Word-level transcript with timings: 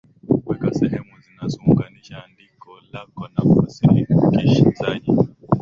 weka 0.47 0.69
sehemu 0.79 1.13
zinazounganisha 1.25 2.23
andikko 2.23 2.71
lako 2.93 3.27
na 3.33 3.41
wasikilizaji 3.55 5.11